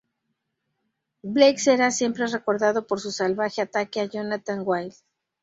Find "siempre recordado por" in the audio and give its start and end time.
1.91-2.99